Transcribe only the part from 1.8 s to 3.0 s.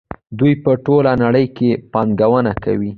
پانګونه کوي.